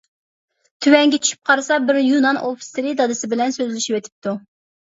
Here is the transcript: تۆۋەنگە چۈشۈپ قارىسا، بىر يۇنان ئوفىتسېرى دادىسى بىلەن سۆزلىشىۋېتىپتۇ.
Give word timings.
تۆۋەنگە 0.85 1.19
چۈشۈپ 1.25 1.51
قارىسا، 1.51 1.77
بىر 1.89 1.99
يۇنان 2.05 2.41
ئوفىتسېرى 2.47 2.95
دادىسى 3.03 3.33
بىلەن 3.35 3.55
سۆزلىشىۋېتىپتۇ. 3.59 4.39